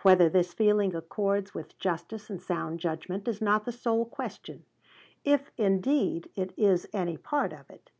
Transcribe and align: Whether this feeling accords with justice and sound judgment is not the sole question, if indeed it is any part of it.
Whether 0.00 0.30
this 0.30 0.54
feeling 0.54 0.94
accords 0.94 1.52
with 1.52 1.78
justice 1.78 2.30
and 2.30 2.40
sound 2.40 2.80
judgment 2.80 3.28
is 3.28 3.42
not 3.42 3.66
the 3.66 3.70
sole 3.72 4.06
question, 4.06 4.64
if 5.26 5.52
indeed 5.58 6.30
it 6.34 6.54
is 6.56 6.88
any 6.94 7.18
part 7.18 7.52
of 7.52 7.68
it. 7.68 7.90